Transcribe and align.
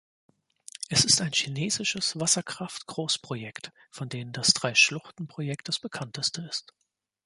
Es 0.89 1.05
ist 1.05 1.21
ein 1.21 1.31
chinesisches 1.31 2.19
Wasserkraft-Großprojekt, 2.19 3.71
von 3.91 4.09
denen 4.09 4.33
das 4.33 4.55
Drei-Schluchten-Projekt 4.55 5.67
das 5.67 5.77
bekannteste 5.77 6.41
ist. 6.41 6.73